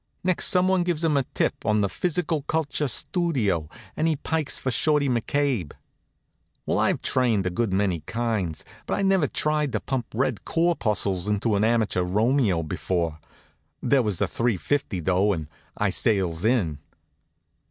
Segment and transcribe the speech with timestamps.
[0.23, 4.57] Next some one gives him a tip on the Physical Culture Studio and he pikes
[4.57, 5.73] for Shorty McCabe.
[6.65, 11.27] Well, I've trained a good many kinds, but I'd never tried to pump red corpuscles
[11.27, 13.19] into an amateur Romeo before.
[13.83, 16.79] There was the three fifty, though, and I sails in.